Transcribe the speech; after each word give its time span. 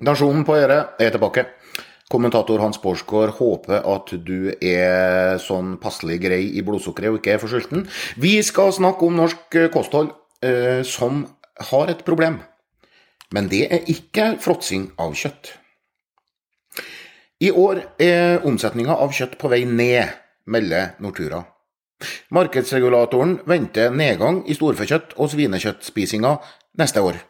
Nasjonen 0.00 0.46
på 0.48 0.56
Øre 0.56 0.78
er 1.00 1.12
tilbake. 1.12 1.44
Kommentator 2.10 2.58
Hans 2.58 2.80
Borsgaard 2.82 3.36
håper 3.36 3.84
at 3.86 4.10
du 4.26 4.50
er 4.50 5.36
sånn 5.38 5.76
passelig 5.82 6.18
grei 6.24 6.40
i 6.56 6.64
blodsukkeret 6.66 7.12
og 7.12 7.20
ikke 7.20 7.36
er 7.36 7.42
for 7.42 7.52
sulten. 7.52 7.84
Vi 8.18 8.38
skal 8.42 8.72
snakke 8.74 9.06
om 9.06 9.20
norsk 9.20 9.58
kosthold, 9.74 10.10
eh, 10.42 10.82
som 10.82 11.26
har 11.70 11.90
et 11.92 12.04
problem. 12.04 12.40
Men 13.30 13.48
det 13.48 13.68
er 13.70 13.86
ikke 13.86 14.40
fråtsing 14.42 14.90
av 14.98 15.14
kjøtt. 15.14 15.52
I 17.40 17.50
år 17.50 17.84
er 18.00 18.42
omsetninga 18.44 18.96
av 18.96 19.12
kjøtt 19.12 19.38
på 19.38 19.48
vei 19.48 19.64
ned, 19.64 20.10
melder 20.46 20.96
Nortura. 20.98 21.44
Markedsregulatoren 22.30 23.40
venter 23.46 23.90
nedgang 23.90 24.42
i 24.48 24.56
storfekjøtt- 24.56 25.14
og 25.16 25.30
svinekjøttspisinga 25.30 26.38
neste 26.80 27.00
år. 27.00 27.20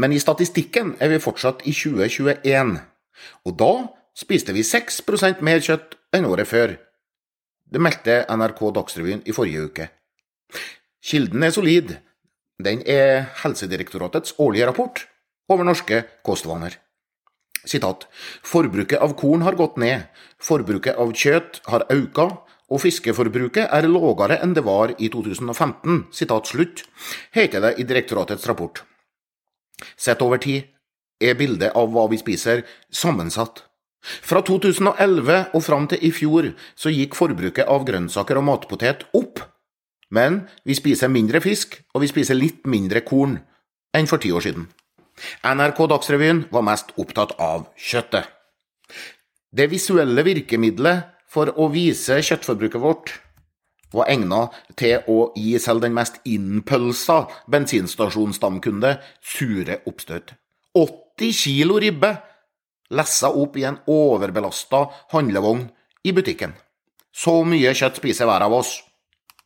Men 0.00 0.14
i 0.16 0.20
statistikken 0.22 0.94
er 1.02 1.12
vi 1.12 1.20
fortsatt 1.20 1.66
i 1.68 1.74
2021, 1.76 2.76
og 3.44 3.56
da 3.60 3.72
spiste 4.16 4.54
vi 4.56 4.64
6% 4.64 5.42
mer 5.44 5.60
kjøtt 5.64 5.98
enn 6.16 6.28
året 6.28 6.48
før. 6.48 6.76
Det 7.70 7.82
meldte 7.82 8.22
NRK 8.32 8.62
Dagsrevyen 8.78 9.24
i 9.28 9.34
forrige 9.36 9.66
uke. 9.68 9.88
Kilden 11.04 11.44
er 11.44 11.52
solid. 11.54 11.94
Den 12.60 12.82
er 12.88 13.28
Helsedirektoratets 13.42 14.34
årlige 14.42 14.68
rapport 14.68 15.04
over 15.52 15.68
norske 15.68 16.02
kostvaner. 16.26 16.76
Sitat. 17.60 18.06
Forbruket 18.46 19.00
av 19.04 19.14
korn 19.20 19.44
har 19.44 19.56
gått 19.56 19.76
ned, 19.80 20.06
forbruket 20.40 20.96
av 20.96 21.12
kjøtt 21.12 21.60
har 21.68 21.84
auka, 21.92 22.30
og 22.70 22.80
fiskeforbruket 22.80 23.66
er 23.68 23.88
lågere 23.90 24.38
enn 24.40 24.54
det 24.56 24.64
var 24.64 24.94
i 24.96 25.10
2015, 25.12 26.06
sitat 26.14 26.52
slutt, 26.52 26.84
heter 27.36 27.64
det 27.64 27.74
i 27.82 27.88
direktoratets 27.88 28.46
rapport. 28.48 28.84
Sett 29.96 30.22
over 30.24 30.40
tid 30.42 30.68
er 31.20 31.36
bildet 31.36 31.76
av 31.76 31.90
hva 31.92 32.06
vi 32.10 32.18
spiser, 32.20 32.64
sammensatt. 32.90 33.64
Fra 34.00 34.40
2011 34.40 35.52
og 35.52 35.62
fram 35.64 35.86
til 35.90 36.00
i 36.06 36.10
fjor 36.14 36.52
så 36.78 36.92
gikk 36.92 37.16
forbruket 37.18 37.68
av 37.68 37.84
grønnsaker 37.88 38.40
og 38.40 38.46
matpotet 38.48 39.04
opp, 39.16 39.42
men 40.10 40.42
vi 40.64 40.74
spiser 40.74 41.12
mindre 41.12 41.42
fisk, 41.44 41.76
og 41.94 42.02
vi 42.04 42.10
spiser 42.10 42.38
litt 42.38 42.64
mindre 42.66 43.04
korn 43.06 43.36
enn 43.96 44.08
for 44.10 44.22
ti 44.22 44.32
år 44.32 44.46
siden. 44.46 44.66
NRK 45.44 45.84
Dagsrevyen 45.92 46.44
var 46.50 46.64
mest 46.64 46.94
opptatt 46.96 47.36
av 47.38 47.68
kjøttet. 47.76 48.24
Det 49.52 49.66
visuelle 49.70 50.24
virkemidlet 50.24 51.10
for 51.30 51.52
å 51.58 51.68
vise 51.72 52.16
kjøttforbruket 52.24 52.82
vårt 52.82 53.12
var 53.94 54.10
egnet 54.12 54.56
til 54.78 55.06
å 55.10 55.30
gi 55.36 55.56
selv 55.62 55.84
den 55.84 55.94
mest 55.96 56.20
innpølsa 56.28 57.24
bensinstasjonsstamkunde 57.50 58.96
sure 59.20 59.80
oppstøt. 59.90 60.34
80 60.78 61.32
kilo 61.34 61.78
ribbe 61.82 62.12
lessa 62.94 63.30
opp 63.30 63.58
i 63.58 63.66
en 63.68 63.80
overbelasta 63.90 64.84
handlevogn 65.14 65.66
i 66.06 66.14
butikken. 66.14 66.54
Så 67.10 67.40
mye 67.46 67.74
kjøtt 67.74 67.98
spiser 67.98 68.28
hver 68.30 68.46
av 68.46 68.54
oss, 68.54 68.76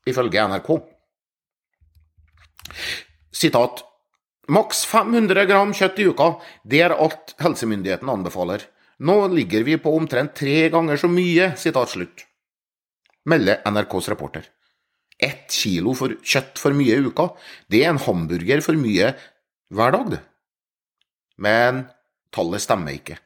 ifølge 0.08 0.44
NRK. 0.50 0.70
Sitat 3.34 3.84
Maks 4.52 4.82
500 4.84 5.46
gram 5.48 5.72
kjøtt 5.72 6.02
i 6.02 6.08
uka, 6.12 6.34
det 6.68 6.82
er 6.84 6.92
alt 6.92 7.32
helsemyndighetene 7.40 8.12
anbefaler. 8.12 8.66
Nå 9.00 9.16
ligger 9.32 9.64
vi 9.64 9.78
på 9.80 9.94
omtrent 9.96 10.36
tre 10.36 10.68
ganger 10.72 11.00
så 11.00 11.08
mye, 11.08 11.54
sitat 11.58 11.96
slutt 11.96 12.26
melder 13.28 13.62
NRKs 13.68 14.08
reporter. 14.12 14.46
Ett 15.18 15.52
kilo 15.52 15.94
for 15.96 16.16
kjøtt 16.22 16.58
for 16.60 16.74
mye 16.76 16.98
i 16.98 17.04
uka, 17.06 17.30
det 17.70 17.84
er 17.84 17.92
en 17.92 18.02
hamburger 18.02 18.62
for 18.64 18.78
mye 18.78 19.12
hver 19.74 19.94
dag, 19.94 20.10
det. 20.16 20.20
Men 21.38 21.84
tallet 22.34 22.62
stemmer 22.62 22.96
ikke. 22.96 23.18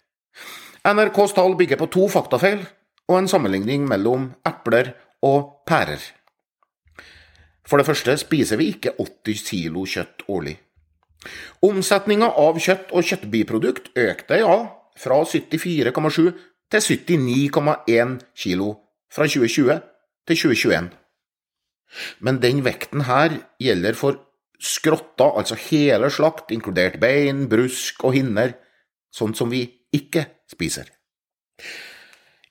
NRKs 0.89 1.35
tall 1.37 1.57
bygger 1.59 1.81
på 1.81 1.91
to 1.93 2.07
faktafeil 2.13 2.63
og 3.09 3.19
en 3.19 3.29
sammenligning 3.31 3.89
mellom 3.89 4.31
epler 4.47 4.95
og 5.25 5.65
pærer. 5.69 6.01
For 7.69 7.81
det 7.81 7.89
første 7.89 8.15
spiser 8.21 8.61
vi 8.61 8.71
ikke 8.73 8.95
80 8.97 9.45
kilo 9.45 9.85
kjøtt 9.89 10.25
årlig. 10.29 10.57
Omsetninga 11.65 12.31
av 12.39 12.61
kjøtt 12.63 12.93
og 12.95 13.05
kjøttbiprodukt 13.05 13.91
økte, 13.99 14.39
ja, 14.41 14.59
fra 14.99 15.19
74,7 15.27 16.31
til 16.71 16.85
79,1 16.85 18.15
kilo 18.39 18.71
fra 19.13 19.27
2020 19.29 19.81
til 20.29 20.41
2021. 20.45 20.91
Men 22.21 22.41
den 22.43 22.63
vekten 22.67 23.07
her 23.09 23.39
gjelder 23.63 23.97
for 23.97 24.21
skrotta, 24.61 25.31
altså 25.39 25.57
hele 25.69 26.11
slakt, 26.13 26.53
inkludert 26.53 26.99
bein, 27.01 27.47
brusk 27.51 28.05
og 28.05 28.17
hinner, 28.19 28.57
sånn 29.15 29.35
som 29.39 29.51
vi 29.53 29.65
ikke 29.95 30.27
spiser. 30.51 30.91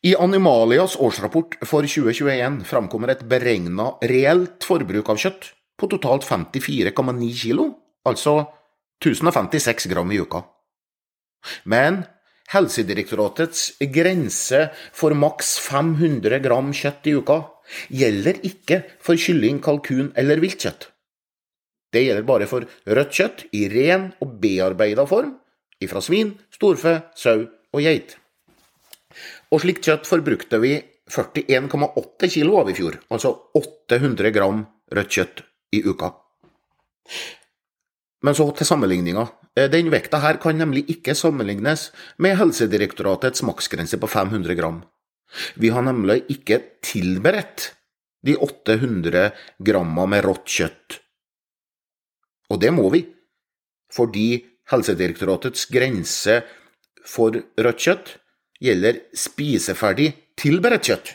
I 0.07 0.13
Animalias 0.15 0.95
årsrapport 1.01 1.57
for 1.65 1.85
2021 1.85 2.61
framkommer 2.69 3.11
et 3.11 3.25
beregna 3.29 3.95
reelt 4.07 4.65
forbruk 4.65 5.09
av 5.11 5.19
kjøtt 5.21 5.49
på 5.77 5.89
totalt 5.91 6.25
54,9 6.25 7.31
kilo, 7.37 7.67
altså 8.07 8.39
1056 9.03 9.89
gram 9.91 10.13
i 10.13 10.21
uka. 10.21 10.43
Men 11.69 12.05
Helsedirektoratets 12.53 13.73
grense 13.91 14.67
for 14.95 15.15
maks 15.19 15.57
500 15.65 16.39
gram 16.43 16.71
kjøtt 16.75 17.09
i 17.09 17.15
uka 17.19 17.41
gjelder 17.91 18.39
ikke 18.47 18.83
for 19.03 19.19
kylling, 19.19 19.59
kalkun 19.63 20.13
eller 20.15 20.39
viltkjøtt. 20.43 20.87
Det 21.91 22.03
gjelder 22.03 22.27
bare 22.27 22.47
for 22.47 22.67
rødt 22.67 23.17
kjøtt 23.19 23.43
i 23.55 23.65
ren 23.71 24.11
og 24.23 24.37
bearbeida 24.41 25.07
form 25.07 25.35
ifra 25.83 26.01
svin, 26.03 26.33
storfe, 26.53 27.01
sau 27.15 27.43
og 27.43 27.83
geit. 27.83 28.15
Og 29.51 29.63
slikt 29.63 29.85
kjøtt 29.87 30.07
forbrukte 30.07 30.59
vi 30.63 30.77
41,8 31.07 32.31
kilo 32.31 32.57
av 32.61 32.71
i 32.71 32.75
fjor, 32.75 32.97
altså 33.13 33.33
800 33.55 34.33
gram 34.35 34.63
rødt 34.95 35.13
kjøtt 35.19 35.43
i 35.75 35.83
uka. 35.87 36.11
Men 38.25 38.35
så 38.37 38.47
til 38.57 38.65
sammenligninga. 38.65 39.27
Eh, 39.57 39.69
den 39.69 39.91
vekta 39.93 40.21
her 40.23 40.39
kan 40.41 40.57
nemlig 40.57 40.87
ikke 40.93 41.15
sammenlignes 41.17 41.91
med 42.17 42.37
Helsedirektoratets 42.39 43.43
maksgrense 43.45 43.99
på 44.01 44.09
500 44.09 44.57
gram. 44.57 44.81
Vi 45.55 45.69
har 45.69 45.83
nemlig 45.85 46.23
ikke 46.31 46.61
tilberedt 46.81 47.73
de 48.25 48.35
800 48.35 49.31
gramma 49.63 50.07
med 50.09 50.25
rått 50.25 50.47
kjøtt. 50.49 50.99
Og 52.49 52.61
det 52.63 52.71
må 52.73 52.87
vi, 52.93 53.03
fordi 53.93 54.45
Helsedirektoratets 54.71 55.67
grense 55.71 56.41
for 57.07 57.35
rødt 57.35 57.83
kjøtt 57.83 58.13
gjelder 58.63 59.03
spiseferdig 59.15 60.09
tilberedt 60.39 60.89
kjøtt. 60.89 61.13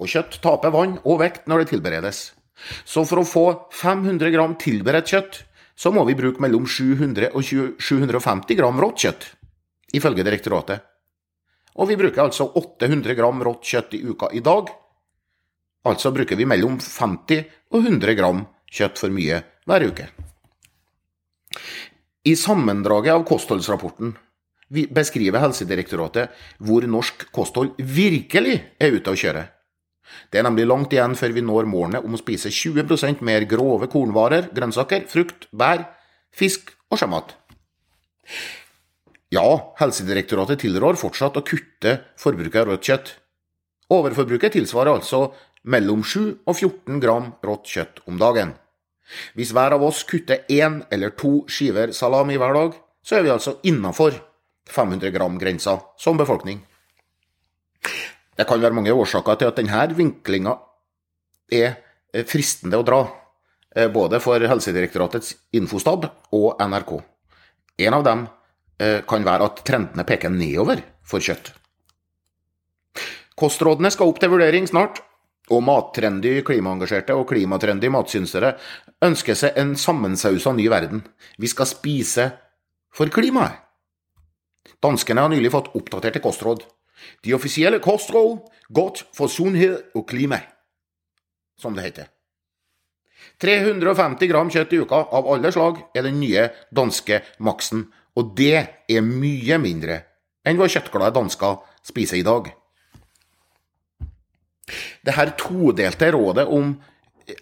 Og 0.00 0.08
kjøtt 0.10 0.40
taper 0.42 0.72
vann 0.74 0.96
og 1.04 1.20
vekt 1.20 1.46
når 1.50 1.62
det 1.62 1.72
tilberedes. 1.74 2.30
Så 2.84 3.04
for 3.08 3.20
å 3.20 3.28
få 3.28 3.44
500 3.76 4.32
gram 4.34 4.56
tilberedt 4.60 5.12
kjøtt 5.12 5.42
så 5.80 5.92
må 5.94 6.04
vi 6.04 6.16
bruke 6.18 6.42
mellom 6.44 6.66
700 6.68 7.30
og 7.32 7.46
750 7.80 8.58
gram 8.58 8.80
rått 8.82 9.04
kjøtt, 9.04 9.26
ifølge 9.96 10.26
direktoratet. 10.26 10.84
Og 11.80 11.88
vi 11.88 11.96
bruker 11.96 12.26
altså 12.26 12.50
800 12.60 13.16
gram 13.16 13.40
rått 13.46 13.64
kjøtt 13.64 13.96
i 13.96 14.02
uka 14.04 14.28
i 14.36 14.42
dag. 14.44 14.68
Altså 15.88 16.12
bruker 16.12 16.36
vi 16.36 16.48
mellom 16.48 16.76
50 16.84 17.46
og 17.72 17.78
100 17.80 18.16
gram 18.18 18.42
kjøtt 18.70 19.00
for 19.00 19.14
mye 19.14 19.40
hver 19.64 19.86
uke. 19.88 20.10
I 22.28 22.34
sammendraget 22.36 23.14
av 23.14 23.24
kostholdsrapporten 23.28 24.12
beskriver 24.92 25.40
Helsedirektoratet 25.40 26.36
hvor 26.60 26.84
norsk 26.84 27.24
kosthold 27.32 27.72
virkelig 27.80 28.58
er 28.76 28.98
ute 28.98 29.14
å 29.14 29.18
kjøre. 29.18 29.46
Det 30.30 30.40
er 30.40 30.46
nemlig 30.46 30.66
langt 30.68 30.94
igjen 30.94 31.16
før 31.18 31.34
vi 31.36 31.44
når 31.44 31.68
målene 31.70 32.02
om 32.04 32.16
å 32.16 32.20
spise 32.20 32.52
20% 32.54 33.22
mer 33.26 33.46
grove 33.50 33.88
kornvarer, 33.92 34.50
grønnsaker, 34.54 35.06
frukt, 35.10 35.48
bær, 35.50 35.86
fisk 36.34 36.72
og 36.90 37.00
sjømat. 37.00 37.34
Ja, 39.30 39.46
Helsedirektoratet 39.78 40.64
tilrår 40.64 40.98
fortsatt 40.98 41.38
å 41.38 41.44
kutte 41.46 42.00
forbruket 42.18 42.64
av 42.64 42.72
rødt 42.72 42.88
kjøtt. 42.88 43.12
Overforbruket 43.90 44.54
tilsvarer 44.54 44.96
altså 44.96 45.28
mellom 45.70 46.02
7 46.06 46.46
og 46.46 46.54
14 46.54 46.98
gram 47.02 47.32
rått 47.46 47.70
kjøtt 47.70 48.02
om 48.10 48.18
dagen. 48.18 48.54
Hvis 49.34 49.52
hver 49.54 49.74
av 49.74 49.84
oss 49.86 50.04
kutter 50.06 50.44
én 50.50 50.80
eller 50.94 51.14
to 51.18 51.44
skiver 51.50 51.94
salami 51.96 52.38
hver 52.38 52.54
dag, 52.54 52.74
så 53.02 53.18
er 53.18 53.26
vi 53.26 53.32
altså 53.34 53.56
innafor 53.66 54.14
500 54.70 55.10
gram-grensa 55.14 55.78
som 55.98 56.18
befolkning. 56.20 56.62
Det 58.40 58.46
kan 58.48 58.62
være 58.62 58.72
mange 58.72 58.92
årsaker 58.96 59.36
til 59.36 59.50
at 59.50 59.58
denne 59.60 59.80
vinklinga 59.92 60.54
er 61.52 61.74
eh, 62.14 62.24
fristende 62.24 62.78
å 62.80 62.84
dra, 62.88 63.02
eh, 63.76 63.90
både 63.92 64.16
for 64.24 64.40
Helsedirektoratets 64.40 65.34
infostab 65.60 66.06
og 66.32 66.62
NRK. 66.64 66.94
En 67.84 67.98
av 67.98 68.06
dem 68.06 68.22
eh, 68.80 69.02
kan 69.04 69.28
være 69.28 69.50
at 69.50 69.60
trendene 69.68 70.06
peker 70.08 70.32
nedover 70.32 70.80
for 71.04 71.20
kjøtt. 71.20 71.52
Kostrådene 73.36 73.92
skal 73.92 74.08
opp 74.08 74.24
til 74.24 74.32
vurdering 74.32 74.64
snart, 74.72 75.02
og 75.52 75.60
mattrendy 75.66 76.38
klimaengasjerte 76.46 77.12
og 77.20 77.28
klimatrendy 77.28 77.92
matsynsere 77.92 78.54
ønsker 79.04 79.36
seg 79.36 79.60
en 79.60 79.76
sammensausa 79.76 80.56
ny 80.56 80.70
verden. 80.72 81.04
Vi 81.36 81.50
skal 81.50 81.68
spise 81.68 82.30
for 82.88 83.12
klimaet. 83.12 83.66
Danskene 84.80 85.26
har 85.26 85.32
nylig 85.32 85.52
fått 85.52 85.74
oppdaterte 85.76 86.22
kostråd. 86.24 86.64
De 87.24 87.34
offisielle 87.36 87.80
kostråd 87.82 88.40
godt 88.72 89.04
for 89.16 89.32
sunnhet 89.32 89.92
og 89.94 90.06
klima, 90.08 90.40
som 91.58 91.76
det 91.76 91.86
heter. 91.88 92.10
350 93.40 94.28
gram 94.30 94.50
kjøtt 94.52 94.72
i 94.72 94.80
uka 94.80 95.02
av 95.16 95.28
alle 95.32 95.50
slag 95.52 95.80
er 95.96 96.06
den 96.06 96.20
nye 96.20 96.48
danske 96.74 97.20
maksen, 97.40 97.86
og 98.16 98.34
det 98.36 98.56
er 98.88 99.04
mye 99.04 99.58
mindre 99.60 100.02
enn 100.44 100.56
hva 100.56 100.68
kjøttglade 100.72 101.14
dansker 101.16 101.60
spiser 101.86 102.20
i 102.20 102.26
dag. 102.26 102.48
Det 105.04 105.16
her 105.16 105.34
todelte 105.40 106.10
rådet 106.14 106.46
om 106.48 106.74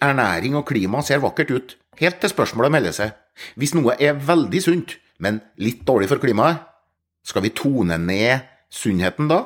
ernæring 0.01 0.57
og 0.59 0.67
klima 0.67 1.01
ser 1.05 1.21
vakkert 1.23 1.51
ut, 1.51 1.75
helt 1.99 2.19
til 2.21 2.31
spørsmålet 2.31 2.73
melder 2.73 2.95
seg. 2.95 3.13
Hvis 3.55 3.75
noe 3.75 3.95
er 3.99 4.19
veldig 4.19 4.61
sunt, 4.63 4.97
men 5.19 5.41
litt 5.59 5.85
dårlig 5.87 6.09
for 6.11 6.21
klimaet, 6.21 6.63
skal 7.23 7.43
vi 7.43 7.53
tone 7.55 7.97
ned 7.99 8.45
sunnheten 8.73 9.29
da? 9.29 9.43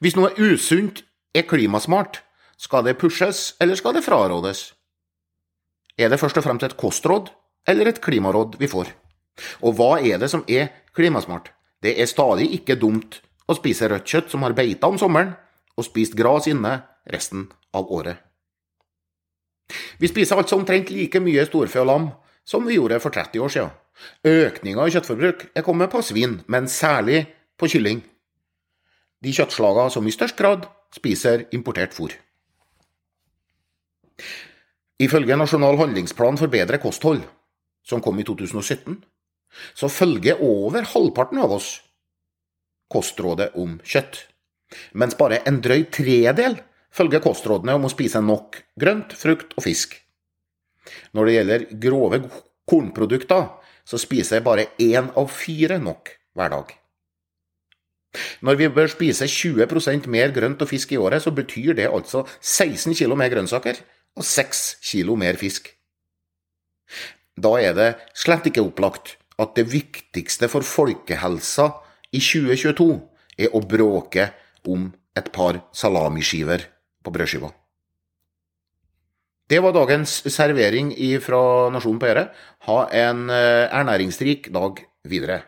Hvis 0.00 0.16
noe 0.16 0.32
usunt 0.38 1.02
er 1.36 1.46
klimasmart, 1.48 2.22
skal 2.60 2.84
det 2.84 2.98
pushes, 3.00 3.54
eller 3.60 3.78
skal 3.78 3.96
det 3.96 4.04
frarådes? 4.04 4.70
Er 5.98 6.08
det 6.08 6.20
først 6.20 6.38
og 6.40 6.44
fremst 6.44 6.64
et 6.64 6.76
kostråd 6.80 7.30
eller 7.68 7.90
et 7.90 8.00
klimaråd 8.00 8.56
vi 8.60 8.68
får? 8.70 8.92
Og 9.64 9.76
hva 9.76 9.98
er 10.00 10.20
det 10.20 10.30
som 10.32 10.44
er 10.48 10.70
klimasmart? 10.96 11.50
Det 11.80 11.96
er 12.00 12.08
stadig 12.08 12.50
ikke 12.56 12.78
dumt 12.80 13.20
å 13.48 13.56
spise 13.56 13.88
rødt 13.88 14.08
kjøtt 14.08 14.32
som 14.32 14.44
har 14.44 14.56
beita 14.56 14.88
om 14.88 14.98
sommeren, 15.00 15.34
og 15.76 15.86
spist 15.86 16.16
gras 16.18 16.48
inne 16.50 16.82
resten 17.08 17.48
av 17.76 17.88
året. 17.92 18.18
Vi 20.00 20.08
spiser 20.10 20.40
altså 20.40 20.58
omtrent 20.58 20.90
like 20.92 21.20
mye 21.22 21.46
storfe 21.48 21.80
og 21.80 21.88
lam 21.88 22.08
som 22.44 22.66
vi 22.66 22.76
gjorde 22.76 22.98
for 23.00 23.14
30 23.14 23.44
år 23.44 23.52
siden. 23.54 23.70
Økninga 24.26 24.86
i 24.86 24.94
kjøttforbruk 24.94 25.44
er 25.54 25.64
kommet 25.64 25.92
på 25.92 26.02
svin, 26.04 26.40
men 26.48 26.68
særlig 26.68 27.26
på 27.60 27.68
kylling. 27.70 28.00
De 29.20 29.32
kjøttslagene 29.36 29.92
som 29.92 30.06
i 30.08 30.14
størst 30.14 30.38
grad 30.38 30.66
spiser 30.96 31.46
importert 31.56 31.94
fôr. 31.96 32.16
Ifølge 35.00 35.36
Nasjonal 35.36 35.78
handlingsplan 35.80 36.36
for 36.40 36.52
bedre 36.52 36.80
kosthold, 36.80 37.22
som 37.84 38.02
kom 38.04 38.18
i 38.20 38.26
2017, 38.26 38.98
så 39.74 39.88
følger 39.88 40.42
over 40.44 40.84
halvparten 40.92 41.40
av 41.40 41.54
oss 41.56 41.78
kostrådet 42.90 43.52
om 43.60 43.78
kjøtt, 43.86 44.24
mens 44.98 45.16
bare 45.18 45.40
en 45.48 45.60
drøy 45.62 45.86
tredel 45.94 46.58
følger 46.94 47.22
kostrådene 47.22 47.76
om 47.78 47.86
å 47.86 47.92
spise 47.92 48.22
nok 48.22 48.58
grønt, 48.80 49.14
frukt 49.14 49.54
og 49.56 49.64
fisk. 49.66 49.94
Når 51.14 51.26
det 51.26 51.34
gjelder 51.36 51.66
grove 51.82 52.20
kornprodukter, 52.68 53.46
så 53.86 53.98
spiser 53.98 54.44
bare 54.46 54.72
én 54.82 55.10
av 55.18 55.30
fire 55.32 55.78
nok 55.82 56.12
hver 56.36 56.52
dag. 56.52 56.74
Når 58.42 58.58
vi 58.58 58.68
bør 58.74 58.90
spise 58.90 59.28
20% 59.30 60.08
mer 60.10 60.32
grønt 60.34 60.62
og 60.62 60.70
fisk 60.70 60.92
i 60.92 60.98
året, 60.98 61.22
så 61.22 61.30
betyr 61.30 61.76
det 61.78 61.90
altså 61.90 62.24
16 62.40 62.96
kg 62.98 63.14
mer 63.18 63.30
grønnsaker 63.30 63.78
og 64.18 64.26
6 64.26 64.64
kg 64.82 65.14
mer 65.20 65.38
fisk. 65.38 65.70
Da 67.38 67.54
er 67.62 67.76
det 67.76 67.90
slett 68.18 68.48
ikke 68.50 68.64
opplagt 68.66 69.14
at 69.40 69.54
det 69.56 69.68
viktigste 69.70 70.50
for 70.52 70.66
folkehelsa 70.66 71.70
i 72.10 72.20
2022 72.20 72.90
er 73.40 73.54
å 73.54 73.62
bråke 73.64 74.26
om 74.68 74.90
et 75.16 75.30
par 75.32 75.62
salamiskiver 75.72 76.66
på 77.04 77.14
brødskiva. 77.14 77.50
Det 79.50 79.58
var 79.62 79.74
dagens 79.74 80.20
servering 80.30 80.92
fra 81.24 81.70
Nasjonen 81.74 81.98
på 81.98 82.06
Øre. 82.06 82.28
Ha 82.68 82.76
en 82.94 83.24
eh, 83.34 83.66
ernæringsrik 83.66 84.52
dag 84.54 84.78
videre. 85.10 85.40